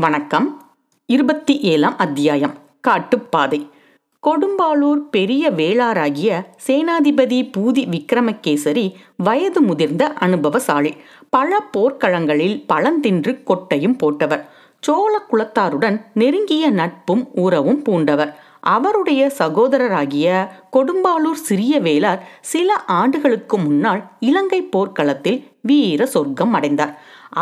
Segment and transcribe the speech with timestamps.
[0.00, 0.62] வணக்கம்.
[1.06, 3.70] இருபத்தி ஏழாம் அத்தியாயம் காட்டுப்பாதை.
[4.22, 10.96] கொடும்பாளூர் பெரிய வேளாராகிய சேனாதிபதி பூதி விக்ரமகேசரி வயது முதிர்ந்த அனுபவசாலி.
[11.30, 14.44] பல போர்க்களங்களில் பழந்தின்று கொட்டையும் போட்டவர்.
[14.80, 18.34] சோழ குலத்தாருடன் நெருங்கிய நட்பும் உறவும் பூண்டவர்.
[18.60, 26.94] அவருடைய சகோதரராகிய கொடும்பாளூர் சிறிய வேளார் சில ஆண்டுகளுக்கு முன்னால் இலங்கை போர்க்களத்தில் வீர சொர்க்கம் அடைந்தார்.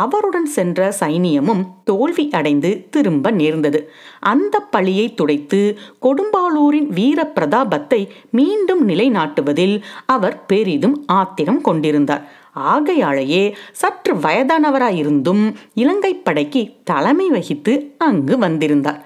[0.03, 3.79] அவருடன் சென்ற சைனியமும் தோல்வி அடைந்து திரும்ப நேர்ந்தது.
[4.19, 5.59] அந்த பழியை துடைத்து
[6.01, 9.75] கொடும்பாளூரின் வீர பிரதாபத்தை மீண்டும் நிலைநாட்டுவதில்
[10.05, 12.23] அவர் பெரிதும் ஆத்திரம் கொண்டிருந்தார்.
[12.71, 19.01] ஆகையாலேயே சற்று வயதானவராயிருந்தும் இலங்கை படைக்கு தலைமை வகித்து அங்கு வந்திருந்தார்.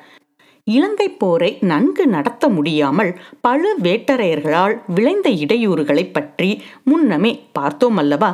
[0.76, 3.12] இலங்கை போரை நன்கு நடத்த முடியாமல்
[3.48, 6.50] பழுவேட்டரையர்களால் விளைந்த இடையூறுகளை பற்றி
[6.90, 8.32] முன்னமே பார்த்தோம் அல்லவா?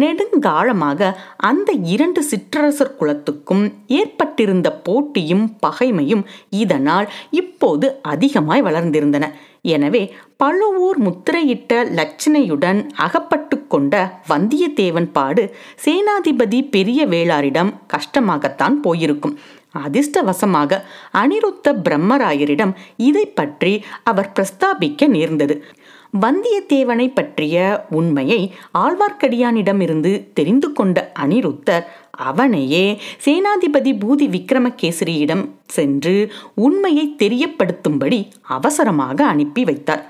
[0.00, 1.10] நெடுங்காலமாக
[1.50, 3.64] அந்த இரண்டு சிற்றரசர் குலத்துக்கும்
[4.00, 6.24] ஏற்பட்டிருந்த போட்டியும் பகைமையும்
[6.62, 7.08] இதனால்
[7.42, 9.26] இப்போது அதிகமாய் வளர்ந்திருந்தன.
[9.74, 10.02] எனவே
[10.36, 13.94] பழுவூர் முத்திரையிட்ட லட்சணையுடன் அகப்பட்டு கொண்ட
[14.28, 15.44] வந்தியத்தேவன் பாடு
[15.84, 19.34] சேனாதிபதி பெரிய வேளாரிடம் கஷ்டமாகத்தான் போயிருக்கும்.
[19.74, 20.80] அதிர்ஷ்டவசமாக
[21.12, 25.64] அனிருத்த பிரம்மராயரிடம் இதை பற்றி அவர் பிரஸ்தாபிக்க நேர்ந்தது.
[26.20, 39.24] வந்தியத்தேவனை பற்றிய உண்மையை ஆழ்வார்க்கடியானிடமிருந்து தெரிந்து கொண்ட அனிருத்தர் அவனையே சேனாதிபதி பூதி விக்ரமகேசரியிடம் சென்று உண்மையை தெரியப்படுத்தும்படி அவசரமாக
[39.24, 40.04] அனுப்பி வைத்தார்.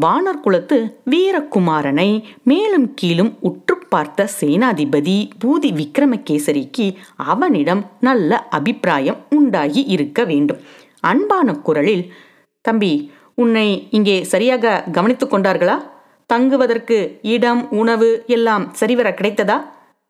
[0.00, 0.76] வானர் குலத்து
[1.10, 10.60] வீரகுமாரனை மேலும் கீழும் உற்று பார்த்த சேனாதிபதி பூதி விக்ரமகேசரிக்கு அவனிடம் நல்ல அபிப்பிராயம் உண்டாகி இருக்க வேண்டும்.
[11.00, 12.12] அன்பான குரலில்
[12.60, 15.76] தம்பி உன்னை இங்கே சரியாக கவனித்துக் கொண்டார்களா?
[16.26, 19.58] தங்குவதற்கு இடம் உணவு எல்லாம் சரிவர கிடைத்ததா?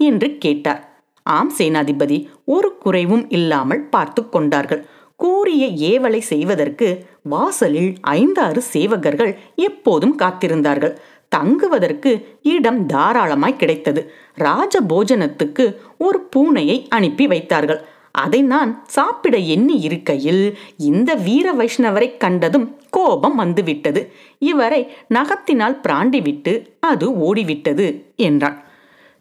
[0.01, 0.81] என்று கேட்டார்.
[1.23, 4.87] ஆம் சேனாதிபதி ஒரு குறைவும் இல்லாமல் பார்த்து கொண்டார்கள்.
[5.23, 6.89] கூறிய ஏவலை செய்வதற்கு
[7.23, 9.33] வாசலில் ஐந்தாறு சேவகர்கள்
[9.69, 10.95] எப்போதும் காத்திருந்தார்கள்.
[11.29, 12.11] தங்குவதற்கு
[12.55, 14.01] இடம் தாராளமாய் கிடைத்தது.
[14.35, 15.65] ராஜ போஜனத்துக்கு
[15.99, 17.81] ஒரு பூனையை அனுப்பி வைத்தார்கள்.
[18.15, 20.43] அதை நான் சாப்பிட எண்ணி இருக்கையில்
[20.77, 24.01] இந்த வீர வைஷ்ணவரை கண்டதும் கோபம் வந்துவிட்டது.
[24.39, 26.55] இவரை நகத்தினால் பிராண்டிவிட்டு
[26.91, 27.87] அது ஓடிவிட்டது
[28.29, 28.59] என்றான்.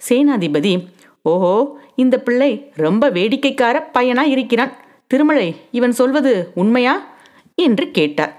[0.01, 0.73] சேனாதிபதி
[1.25, 1.55] ஓஹோ
[1.95, 4.71] இந்த பிள்ளை ரொம்ப வேடிக்கைக்கார பையனா இருக்கிறான்
[5.11, 7.07] திருமலை இவன் சொல்வது உண்மையா?
[7.55, 8.33] என்று கேட்டார்.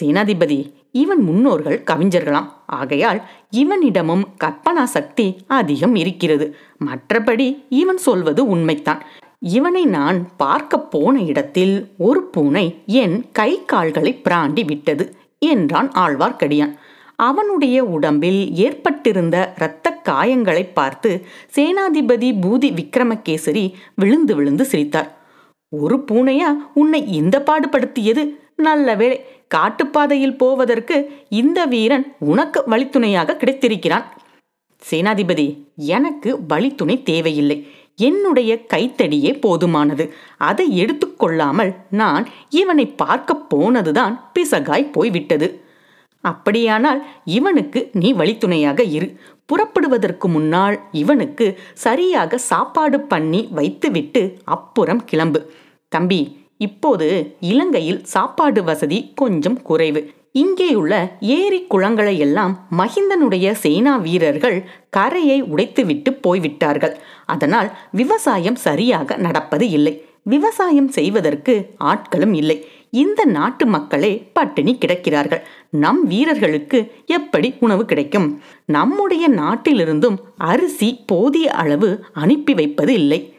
[0.00, 2.48] சேனாதிபதி இவன் முன்னோர்கள் கவிஞர்களாம்.
[2.66, 3.20] ஆகையால்
[3.56, 6.56] இவனிடமும் கற்பனா சக்தி அதிகம் இருக்கிறது.
[6.84, 9.00] மற்றபடி இவன் சொல்வது உண்மைத்தான்
[9.40, 16.76] இவனை நான் பார்க்க போன இடத்தில் ஒரு பூனை என் கை கால்களை பிராண்டி விட்டது என்றான் ஆழ்வார்க்கடியான்.
[17.16, 25.20] அவனுடைய உடம்பில் ஏற்பட்டிருந்த இரத்த காயங்களை பார்த்து சேனாதிபதி பூதி விக்ரமகேசரி விழுந்து விழுந்து சிரித்தார்.
[25.80, 28.22] ஒரு பூனையா உன்னை இந்த பாடுபடுத்தியது?
[28.56, 29.18] நல்ல வேளை
[29.54, 30.96] காட்டுப்பாதையில் போவதற்கு
[31.28, 34.06] இந்த வீரன் உனக்கு வழித்துணையாக கிடைத்திருக்கிறான்.
[34.82, 35.46] சேனாதிபதி
[35.76, 37.58] எனக்கு வழித்துணை தேவையில்லை.
[37.96, 40.04] என்னுடைய கைத்தடியே போதுமானது.
[40.48, 45.48] அதை எடுத்துக்கொள்ளாமல் நான் இவனை பார்க்க போனதுதான் பிசகாய் போய்விட்டது.
[46.24, 49.08] அப்படியானால் இவனுக்கு நீ வழித்துணையாக இரு.
[49.46, 51.46] புறப்படுவதற்கு முன்னால் இவனுக்கு
[51.84, 55.40] சரியாக சாப்பாடு பண்ணி வைத்துவிட்டு அப்புறம் கிளம்பு.
[55.94, 56.20] தம்பி
[56.58, 60.02] இப்போது இலங்கையில் சாப்பாடு வசதி கொஞ்சம் குறைவு.
[60.32, 66.94] இங்கேயுள்ள ஏரி குளங்களை எல்லாம் மகிந்தனுடைய சேனா வீரர்கள் கரையை உடைத்துவிட்டு போய்விட்டார்கள்.
[67.26, 69.94] அதனால் விவசாயம் சரியாக நடப்பது இல்லை.
[70.22, 71.54] விவசாயம் செய்வதற்கு
[71.84, 72.64] ஆட்களும் இல்லை.
[72.90, 75.42] இந்த நாட்டு மக்களே பட்டினி கிடக்கிறார்கள்.
[75.68, 78.40] நம் வீரர்களுக்கு எப்படி உணவு கிடைக்கும்?
[78.66, 83.31] நம்முடைய நாட்டிலிருந்தும் அரிசி போதிய அளவு அனுப்பி வைப்பது இல்லை.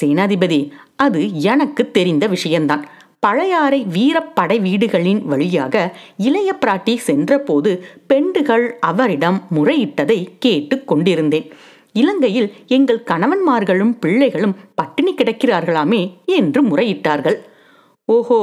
[0.00, 0.60] சேனாதிபதி
[0.96, 2.84] அது எனக்கு தெரிந்த விஷயம்தான்
[3.20, 5.74] பழையாறை வீரப்படை வீடுகளின் வழியாக
[6.16, 7.70] இளைய பிராட்டி சென்றபோது
[8.08, 11.46] பெண்டுகள் அவரிடம் முறையிட்டதை கேட்டு கொண்டிருந்தேன்.
[11.92, 17.38] இலங்கையில் எங்கள் கணவன்மார்களும் பிள்ளைகளும் பட்டினி கிடக்கிறார்களாமே என்று முறையிட்டார்கள்.
[18.04, 18.40] ஓஹோ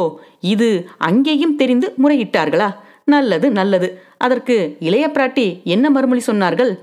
[0.53, 2.69] இது அங்கேயும் தெரிந்து முறையிட்டார்களா?
[3.05, 3.87] நல்லது நல்லது.
[4.17, 6.73] அதற்கு இளைய பிராட்டி என்ன மறுமொழி சொன்னார்கள்?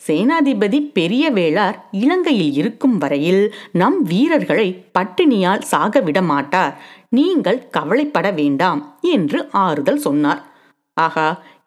[0.00, 3.42] சேனாதிபதி பெரிய வேளார் இலங்கையில் இருக்கும் வரையில்
[3.80, 4.68] நம் வீரர்களை
[4.98, 6.74] பட்டினியால் சாக விட மாட்டார்.
[7.08, 8.80] நீங்கள் கவலைப்பட வேண்டாம்
[9.14, 10.42] என்று ஆறுதல் சொன்னார்.
[10.96, 11.26] ஆகா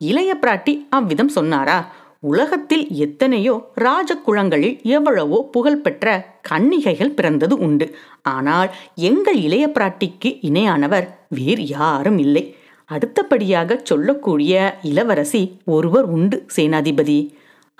[0.09, 1.79] இளைய பிராட்டி அவ்விதம் சொன்னாரா?
[2.19, 3.53] உலகத்தில் எத்தனையோ
[3.85, 6.07] ராஜகுலங்களில் எவ்வளவோ புகழ்பெற்ற
[6.41, 7.87] கன்னிகைகள் பிறந்தது உண்டு.
[8.35, 8.69] ஆனால்
[9.09, 12.43] எங்கள் இளைய பிராட்டிக்கு இணையானவர் வேறு யாரும் இல்லை.
[12.89, 17.19] அடுத்தபடியாக சொல்லக்கூடிய இளவரசி ஒருவர் உண்டு சேனாதிபதி.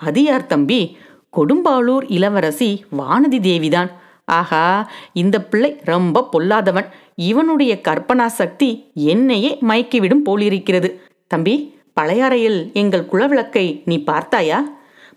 [0.06, 0.80] அது யார் தம்பி
[1.36, 3.90] கொடும்பாளூர் இளவரசி வானதி தேவிதான்.
[4.38, 4.64] ஆஹா
[5.12, 6.88] இந்த பிள்ளை ரொம்ப பொல்லாதவன்.
[7.30, 10.90] இவனுடைய கற்பனா சக்தி என்னையே மயக்கிவிடும் போலிருக்கிறது.
[11.30, 11.54] தம்பி
[12.00, 14.58] பழையாறையில் எங்கள் குலவிளக்கை நீ பார்த்தாயா?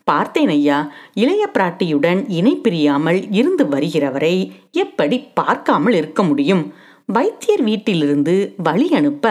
[0.04, 0.80] பார்த்தேன் ஐயா.
[1.14, 4.36] இளைய பிராட்டியுடன் இணை பிரியாமல் இருந்து வருகிறவரை
[4.84, 6.64] எப்படி பார்க்காமல் இருக்க முடியும்?
[7.08, 8.36] வைத்தியர் வீட்டிலிருந்து
[8.68, 9.26] வழி அனுப்ப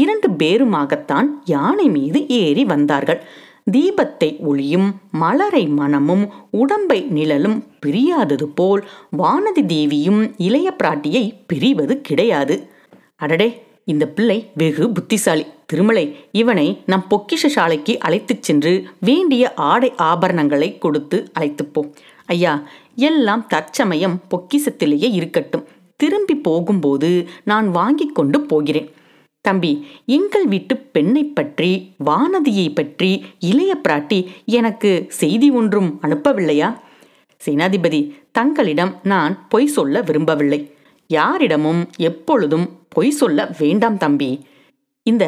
[0.00, 3.20] இரண்டு பேருமாகத்தான் யானை மீது ஏறி வந்தார்கள்.
[3.70, 8.82] தீபத்தை ஒளியும் மலரை மனமும் உடம்பை நிழலும் பிரியாதது போல்
[9.18, 11.22] வானதி தேவியும் இளைய பிராட்டியை
[11.52, 12.68] பிரிவது கிடையாது.
[13.16, 13.48] அடடே
[13.84, 15.44] இந்த பிள்ளை வெகு புத்திசாலி.
[15.66, 21.90] திருமலை இவனை நம் பொக்கிஷ சாலைக்கு அழைத்துச் சென்று வேண்டிய ஆடை ஆபரணங்களை கொடுத்து அழைத்துப்போம்
[22.26, 22.62] ஐயா
[22.94, 25.66] எல்லாம் தற்சமயம் பொக்கிசத்திலேயே இருக்கட்டும்.
[25.96, 28.90] திரும்பி போகும்போது நான் வாங்கி கொண்டு போகிறேன்.
[29.48, 29.72] தம்பி
[30.16, 31.70] எங்கள் வீட்டு பெண்ணை பற்றி
[32.08, 33.10] வானதியை பற்றி
[33.50, 34.18] இளைய பிராட்டி
[34.58, 34.90] எனக்கு
[35.20, 36.70] செய்தி ஒன்றும் அனுப்பவில்லையா?
[37.40, 38.00] சேனாதிபதி
[38.32, 40.60] தங்களிடம் நான் பொய் சொல்ல விரும்பவில்லை.
[41.10, 44.30] யாரிடமும் எப்பொழுதும் பொய் சொல்ல வேண்டாம் தம்பி.
[45.06, 45.24] இந்த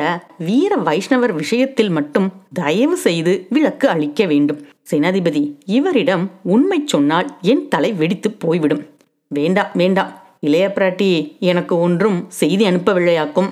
[0.47, 4.63] வீர வைஷ்ணவர் விஷயத்தில் மட்டும் தயவு செய்து விளக்கு அளிக்க வேண்டும்.
[4.91, 5.43] சேனாதிபதி
[5.77, 6.25] இவரிடம்
[6.55, 8.83] உண்மை சொன்னால் என் தலை வெடித்து போய்விடும்.
[9.31, 10.13] வேண்டாம் வேண்டாம்.
[10.47, 11.11] இளைய பிராட்டி
[11.51, 13.51] எனக்கு ஒன்றும் செய்தி அனுப்பவில்லையாக்கும்.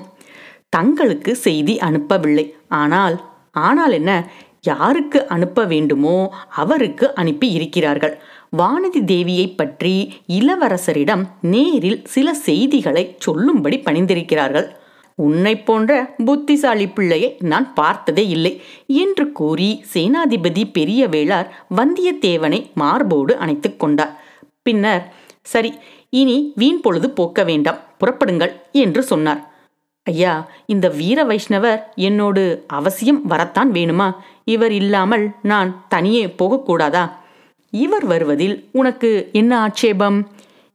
[0.69, 2.55] தங்களுக்கு செய்தி அனுப்பவில்லை.
[2.69, 3.17] ஆனால்
[3.51, 4.13] ஆனால் என்ன?
[4.63, 6.17] யாருக்கு அனுப்ப வேண்டுமோ
[6.49, 8.15] அவருக்கு அனுப்பி இருக்கிறார்கள்.
[8.57, 9.93] வானதி தேவியை பற்றி
[10.27, 14.69] இளவரசரிடம் நேரில் சில செய்திகளை சொல்லும்படி பணிந்திருக்கிறார்கள்.
[15.19, 15.91] உன்னை போன்ற
[16.25, 18.53] புத்திசாலி பிள்ளையை நான் பார்த்ததே இல்லை
[18.87, 24.13] என்று கூறி சேனாதிபதி பெரிய வேளார் வந்தியத்தேவனை மார்போடு அணைத்து கொண்டார்.
[24.63, 25.05] பின்னர்
[25.43, 25.73] சரி
[26.11, 27.81] இனி வீண் பொழுது போக்க வேண்டாம்.
[28.01, 29.43] புறப்படுங்கள் என்று சொன்னார்.
[30.07, 30.33] ஐயா
[30.67, 32.43] இந்த வீர வைஷ்ணவர் என்னோடு
[32.79, 34.09] அவசியம் வரத்தான் வேணுமா?
[34.45, 37.05] இவர் இல்லாமல் நான் தனியே போகக்கூடாதா?
[37.73, 40.19] இவர் வருவதில் உனக்கு என்ன ஆட்சேபம்?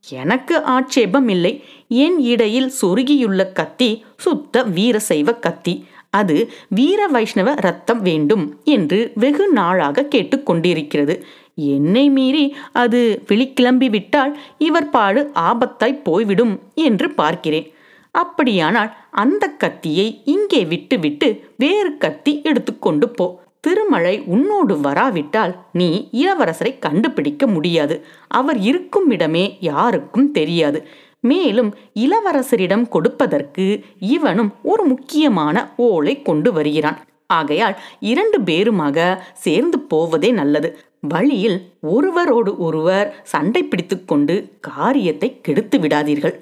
[0.10, 1.54] எனக்கு ஆட்சேபம் இல்லை.
[1.88, 5.76] என் இடையில் சொருகியுள்ள கத்தி சுத்த வீரசைவ கத்தி.
[6.10, 6.38] அது
[6.70, 11.16] வீர வைஷ்ணவ ரத்தம் வேண்டும் என்று வெகு நாளாக கேட்டுக்கொண்டிருக்கிறது
[11.56, 16.54] என்னை மீறி அது வெளிக்கிளம்பிவிட்டால் இவர் பாடு ஆபத்தாய் போய்விடும்
[16.88, 17.70] என்று பார்க்கிறேன்.
[18.12, 21.28] அப்படியானால் அந்த கத்தியை இங்கே விட்டுவிட்டு
[21.58, 23.28] வேறு கத்தி எடுத்துக்கொண்டு போ.
[23.60, 27.96] திருமலை உன்னோடு வராவிட்டால் நீ இளவரசரை கண்டுபிடிக்க முடியாது.
[28.28, 30.82] அவர் இருக்கும் இடமே யாருக்கும் தெரியாது.
[31.20, 33.66] மேலும் இளவரசரிடம் கொடுப்பதற்கு
[34.00, 37.00] இவனும் ஒரு முக்கியமான ஓலை கொண்டு வருகிறான்.
[37.28, 40.70] ஆகையால் இரண்டு பேருமாக சேர்ந்து போவதே நல்லது.
[41.00, 46.36] வழியில் ஒருவரோடு ஒருவர் சண்டை பிடித்துக்கொண்டு காரியத்தை கெடுத்து விடாதீர்கள்.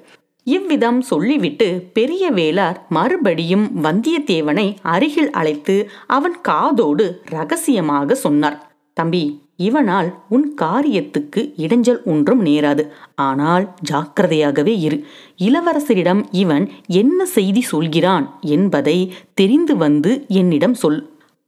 [0.46, 5.76] இவ்விதம் சொல்லிவிட்டு பெரிய வேளார் மறுபடியும் வந்தியத்தேவனை அருகில் அழைத்து
[6.06, 8.58] அவன் காதோடு ரகசியமாக சொன்னார்
[8.96, 9.24] தம்பி
[9.56, 12.84] இவனால் உன் காரியத்துக்கு இடைஞ்சல் ஒன்றும் நேராது.
[13.14, 14.98] ஆனால் ஜாக்கிரதையாகவே இரு.
[15.38, 18.98] இளவரசரிடம் இவன் என்ன செய்தி சொல்கிறான் என்பதை
[19.34, 21.00] தெரிந்து வந்து என்னிடம் சொல்.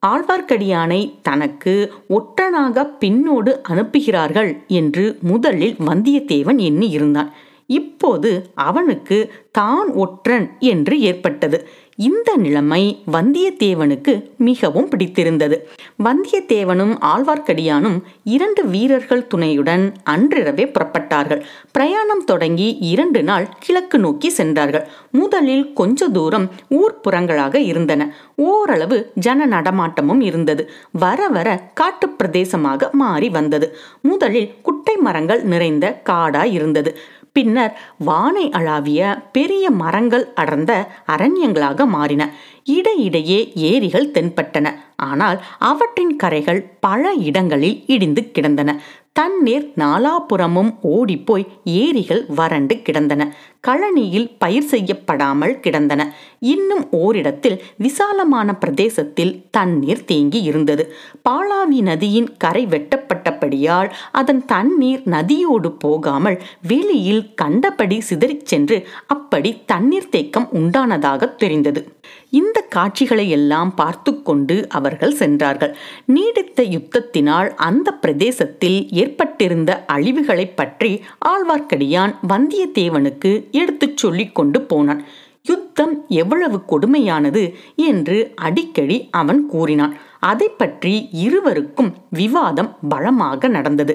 [0.03, 1.75] ஆழ்வார்க்கடியானை தனக்கு
[2.09, 7.31] ஒற்றனாக பின்னோடு அனுப்புகிறார்கள் என்று முதலில் வந்தியத்தேவன் எண்ணி இருந்தான்
[7.79, 8.31] இப்போது
[8.69, 9.19] அவனுக்கு
[9.59, 11.59] தான் ஒற்றன் என்று ஏற்பட்டது.
[11.99, 12.81] இந்த நிலைமை
[13.13, 14.13] வந்தியத்தேவனுக்கு
[14.47, 15.57] மிகவும் பிடித்திருந்தது.
[16.07, 17.99] வந்தியத்தேவனும் ஆழ்வார்க்கடியானும்
[18.35, 19.85] இரண்டு வீரர்கள் துணையுடன்
[20.15, 21.43] அன்றிரவே புறப்பட்டார்கள்.
[21.73, 24.87] பிரயாணம் தொடங்கி இரண்டு நாள் கிழக்கு நோக்கி சென்றார்கள்.
[25.21, 26.49] முதலில் கொஞ்ச தூரம்
[26.81, 28.09] ஊர்ப்புறங்களாக இருந்தன.
[28.49, 30.65] ஓரளவு ஜன நடமாட்டமும் இருந்தது.
[31.05, 31.49] வர வர
[31.81, 33.69] காட்டு பிரதேசமாக மாறி வந்தது.
[34.11, 36.93] முதலில் குட்டை மரங்கள் நிறைந்த காடா இருந்தது.
[37.33, 40.73] பின்னர் வானை அளாவிய பெரிய மரங்கள் அடர்ந்த
[41.07, 42.23] அரண்யங்களாக மாறின.
[42.65, 44.67] இடையிடையே ஏரிகள் தென்பட்டன.
[44.97, 48.71] ஆனால் அவற்றின் கரைகள் பல இடங்களில் இடிந்து கிடந்தன.
[49.13, 53.23] தண்ணீர் நாலாபுறமும் ஓடிப்போய் ஏரிகள் வறண்டு கிடந்தன.
[53.61, 56.03] கழனியில் பயிர் செய்யப்படாமல் கிடந்தன.
[56.39, 60.87] இன்னும் ஓரிடத்தில் விசாலமான பிரதேசத்தில் தண்ணீர் தேங்கி இருந்தது.
[61.29, 66.39] பாலாவி நதியின் கரை வெட்டப்பட்டபடியால் அதன் தண்ணீர் நதியோடு போகாமல்
[66.69, 71.83] வெளியில் கண்டபடி சிதறிச் சென்று அப்படி தண்ணீர் தேக்கம் உண்டானதாக தெரிந்தது.
[72.31, 75.77] இந்த காட்சிகளை எல்லாம் பார்த்து கொண்டு அவர்கள் சென்றார்கள்.
[76.07, 85.03] நீடித்த யுத்தத்தினால் அந்த பிரதேசத்தில் ஏற்பட்டிருந்த அழிவுகளைப் பற்றி ஆழ்வார்க்கடியான் வந்தியத்தேவனுக்கு எடுத்துச் சொல்லிக் கொண்டு போனான்.
[85.49, 87.43] யுத்தம் எவ்வளவு கொடுமையானது
[87.91, 89.95] என்று அடிக்கடி அவன் கூறினான்.
[90.21, 90.93] அதை பற்றி
[91.25, 93.95] இருவருக்கும் விவாதம் பலமாக நடந்தது.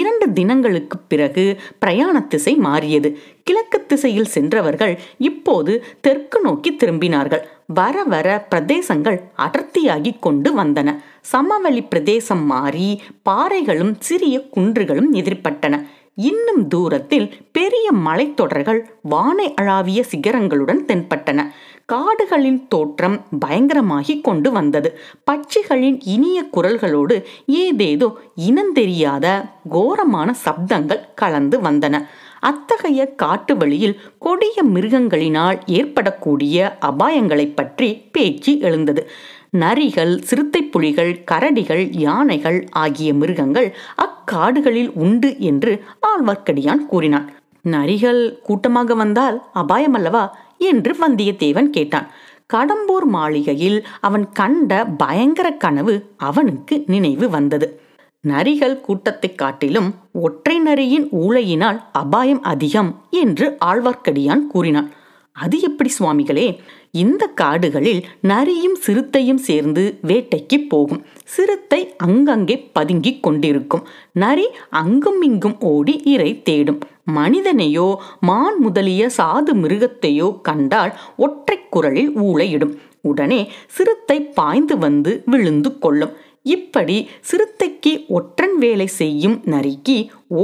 [0.00, 1.44] இரண்டு தினங்களுக்கு பிறகு
[1.78, 3.10] பிரயாண திசை மாறியது.
[3.42, 7.42] கிழக்கு திசையில் சென்றவர்கள் இப்போது தெற்கு நோக்கி திரும்பினார்கள்.
[7.80, 10.88] வர வர பிரதேசங்கள் அடர்த்தியாகி கொண்டு வந்தன.
[11.32, 12.88] சமவெளி பிரதேசம் மாறி
[13.28, 15.74] பாறைகளும் சிறிய குன்றுகளும் எதிர்பட்டன.
[16.14, 21.46] இன்னும் தூரத்தில் பெரிய மலைத்தொடர்கள் வானை அளாவிய சிகரங்களுடன் தென்பட்டன.
[21.86, 24.98] காடுகளின் தோற்றம் பயங்கரமாகிக் கொண்டு வந்தது.
[25.30, 32.06] பட்சிகளின் இனிய குரல்களோடு ஏதேதோ இனந்தெரியாத கோரமான சப்தங்கள் கலந்து வந்தன.
[32.40, 39.10] அத்தகைய காட்டு வழியில் கொடிய மிருகங்களினால் ஏற்படக்கூடிய அபாயங்களைப் பற்றி பேச்சு எழுந்தது.
[39.52, 43.76] நரிகள் சிறுத்தை புலிகள் கரடிகள் யானைகள் ஆகிய மிருகங்கள்
[44.24, 47.30] அக்காடுகளில் உண்டு என்று ஆழ்வார்க்கடியான் கூறினான்.
[47.64, 50.38] நரிகள் கூட்டமாக வந்தால் அபாயம் அல்லவா?
[50.58, 52.10] என்று வந்தியத்தேவன் கேட்டான்.
[52.54, 57.80] கடம்பூர் மாளிகையில் அவன் கண்ட பயங்கர கனவு அவனுக்கு நினைவு வந்தது.
[58.28, 64.90] நரிகள் கூட்டத்தைக் காட்டிலும் ஒற்றை நரியின் ஊழையினால் அபாயம் அதிகம் என்று ஆழ்வார்க்கடியான் கூறினான்.
[65.32, 66.58] அது எப்படி சுவாமிகளே?
[66.90, 71.04] இந்த காடுகளில் நரியும் சிறுத்தையும் சேர்ந்து வேட்டைக்கு போகும்.
[71.28, 73.84] சிறுத்தை அங்கங்கே பதுங்கிக் கொண்டிருக்கும்.
[74.22, 74.46] நரி
[74.82, 76.80] அங்கும் இங்கும் ஓடி இறை தேடும்.
[77.16, 77.88] மனிதனையோ
[78.28, 83.40] மான் முதலிய சாது மிருகத்தையோ கண்டால் ஒற்றை குரலில் ஊழையிடும் உடனே
[83.76, 86.14] சிறுத்தை பாய்ந்து வந்து விழுந்து கொள்ளும்.
[86.56, 86.96] இப்படி
[87.30, 89.96] சிறுத்தைக்கு ஒற்றன் வேலை செய்யும் நரிக்கு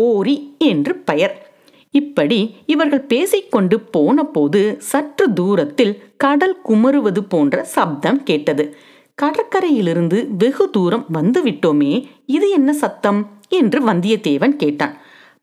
[0.02, 0.36] ஓரி
[0.70, 1.34] என்று பெயர்.
[1.94, 2.38] இப்படி
[2.72, 4.60] இவர்கள் பேசிக்கொண்டு போன போது
[4.90, 8.64] சற்று தூரத்தில் கடல் குமருவது போன்ற சப்தம் கேட்டது.
[9.22, 11.92] கடற்கரையிலிருந்து வெகு தூரம் வந்துவிட்டோமே
[12.26, 13.20] இது என்ன சத்தம்?
[13.48, 14.94] என்று வந்தியத்தேவன் கேட்டான்.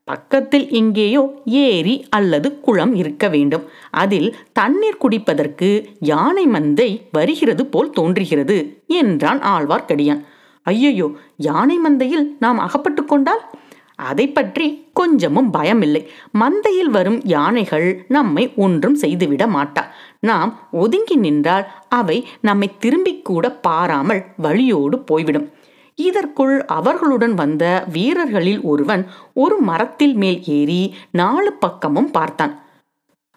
[0.03, 3.65] பக்கத்தில் எங்கேயோ ஏரி அல்லது குளம் இருக்க வேண்டும்.
[3.91, 5.69] அதில் தண்ணீர் குடிப்பதற்கு
[5.99, 8.57] யானை மந்தை வருகிறது போல் தோன்றுகிறது
[8.87, 10.23] என்றான் ஆழ்வார்க்கடியான்.
[10.65, 13.43] ஐயையோ யானை மந்தையில் நாம் அகப்பட்டு கொண்டால்?
[13.95, 16.01] அதை பற்றி கொஞ்சமும் பயமில்லை.
[16.39, 19.83] மந்தையில் வரும் யானைகள் நம்மை ஒன்றும் செய்துவிட மாட்டா.
[20.19, 25.47] நாம் ஒதுங்கி நின்றால் அவை நம்மை திரும்பி கூட பாராமல் வழியோடு போய்விடும்.
[25.95, 30.81] இதற்குள் அவர்களுடன் வந்த வீரர்களில் ஒருவன் ஒரு மரத்தில் மேல் ஏறி
[31.11, 32.53] நாலு பக்கமும் பார்த்தான்.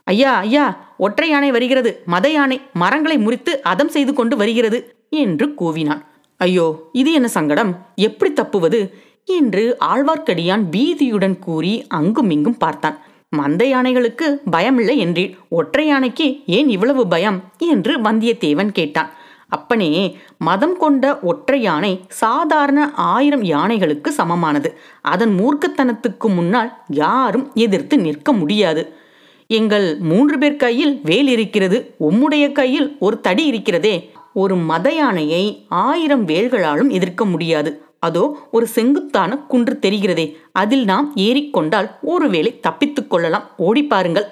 [0.05, 0.65] ஐயா ஐயா
[0.97, 2.03] ஒற்றை யானை வருகிறது.
[2.07, 6.03] மத யானை மரங்களை முறித்து அதம் செய்து கொண்டு வருகிறது என்று கூவினான்.
[6.37, 7.73] ஐயோ இது என்ன சங்கடம்?
[7.95, 8.95] எப்படி தப்புவது?
[9.25, 12.99] என்று ஆழ்வார்க்கடியான் பீதியுடன் கூறி அங்குமிங்கும் பார்த்தான்.
[13.31, 15.37] மந்த யானைகளுக்கு பயமில்லை என்றீர்.
[15.49, 17.43] ஒற்றை யானைக்கு ஏன் இவ்வளவு பயம்?
[17.59, 19.11] என்று வந்தியத்தேவன் கேட்டான்.
[19.49, 24.79] அப்பனே மதம் கொண்ட ஒற்றை யானை சாதாரண ஆயிரம் யானைகளுக்கு சமமானது.
[25.01, 28.95] அதன் மூர்க்கத்தனத்துக்கு முன்னால் யாரும் எதிர்த்து நிற்க முடியாது.
[29.47, 34.13] எங்கள் மூன்று பேர் கையில் வேல் இருக்கிறது உம்முடைய கையில் ஒரு தடி இருக்கிறதே.
[34.35, 37.85] ஒரு மத யானையை ஆயிரம் வேல்களாலும் எதிர்க்க முடியாது.
[38.07, 40.27] அதோ ஒரு செங்குத்தான குன்று தெரிகிறதே.
[40.53, 43.49] அதில் நாம் ஏறிக்கொண்டால் ஒருவேளை தப்பித்துக் கொள்ளலாம்.
[43.57, 44.29] ஓடி பாருங்கள்.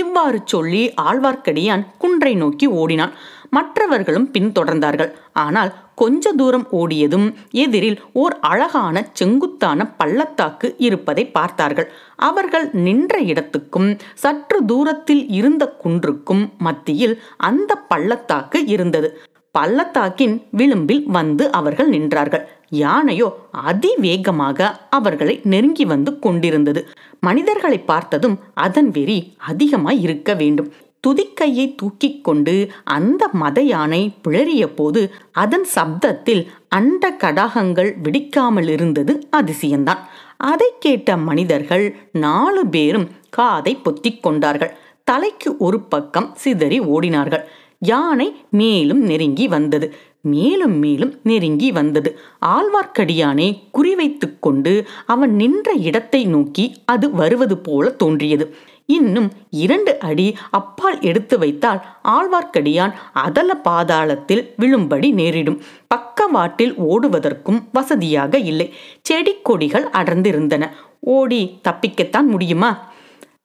[0.00, 3.12] இவ்வாறு சொல்லி ஆழ்வார்க்கடியான் குன்றை நோக்கி ஓடினான்.
[3.50, 7.26] மற்றவர்களும் பின்தொடர்ந்தார்கள் ஆனால் கொஞ்ச தூரம் ஓடியதும்
[7.64, 11.88] எதிரில் ஓர் அழகான செங்குத்தான பள்ளத்தாக்கு இருப்பதை பார்த்தார்கள்.
[12.28, 19.10] அவர்கள் நின்ற இடத்துக்கும் சற்று தூரத்தில் இருந்த குன்றுக்கும் மத்தியில் அந்த பள்ளத்தாக்கு இருந்தது.
[19.54, 22.44] பள்ளத்தாக்கின் விளிம்பில் வந்து அவர்கள் நின்றார்கள்.
[22.74, 26.80] யானையோ அதிவேகமாக அவர்களை நெருங்கி வந்து கொண்டிருந்தது.
[27.20, 30.70] மனிதர்களை பார்த்ததும் அதன் வெறி அதிகமாய் இருக்க வேண்டும்.
[31.00, 35.00] துதிக்கையை தூக்கிக் கொண்டு அந்த மத யானை பிளறிய போது
[35.32, 40.02] அதன் சப்தத்தில் அண்ட கடாகங்கள் வெடிக்காமல் இருந்தது அதிசயம்தான்.
[40.36, 44.72] அதை கேட்ட மனிதர்கள் நாலு பேரும் காதை பொத்திக் கொண்டார்கள்.
[45.04, 47.44] தலைக்கு ஒரு பக்கம் சிதறி ஓடினார்கள்.
[47.78, 49.86] யானை மேலும் நெருங்கி வந்தது.
[50.22, 52.18] மேலும் மேலும் நெருங்கி வந்தது.
[52.46, 58.54] ஆழ்வார்க்கடியானை குறிவைத்து கொண்டு அவன் நின்ற இடத்தை நோக்கி அது வருவது போல தோன்றியது.
[58.86, 65.62] இன்னும் இரண்டு அடி அப்பால் எடுத்து வைத்தால் ஆழ்வார்க்கடியான் அதல பாதாளத்தில் விழும்படி நேரிடும்.
[65.88, 68.74] பக்கவாட்டில் ஓடுவதற்கும் வசதியாக இல்லை.
[69.02, 70.70] செடி கொடிகள் அடர்ந்திருந்தன.
[71.00, 72.90] ஓடி தப்பிக்கத்தான் முடியுமா?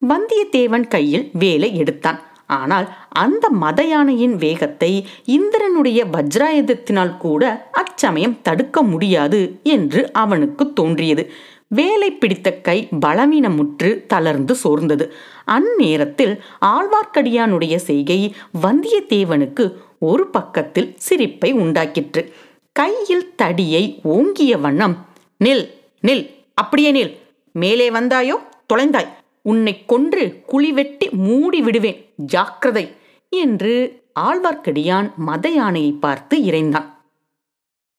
[0.09, 2.19] வந்தியத்தேவன் கையில் வேலை எடுத்தான்.
[2.47, 11.31] ஆனால் அந்த மத யானையின் வேகத்தை இந்திரனுடைய வஜ்ராயுதத்தினால் கூட அச்சமயம் தடுக்க முடியாது என்று அவனுக்கு தோன்றியது.
[11.67, 15.13] வேலை பிடித்த கை பலவீனமுற்று தளர்ந்து சோர்ந்தது.
[15.47, 22.31] அந்நேரத்தில் ஆழ்வார்க்கடியானுடைய செய்கை வந்தியத்தேவனுக்கு ஒரு பக்கத்தில் சிரிப்பை உண்டாக்கிற்று.
[22.71, 25.05] கையில் தடியை ஓங்கிய வண்ணம்
[25.43, 25.65] நில்
[26.07, 26.23] நில்
[26.53, 27.17] அப்படியே நில்.
[27.51, 28.35] மேலே வந்தாயோ?
[28.73, 29.13] தொலைந்தாய்.
[29.51, 31.99] உன்னை கொன்று குழி வெட்டி மூடி விடுவேன்
[32.33, 32.85] ஜாக்கிரதை
[33.31, 33.73] என்று
[34.19, 36.89] ஆழ்வார்க்கடியான் மத யானையை பார்த்து இறைந்தான்.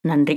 [0.04, 0.36] நன்றி.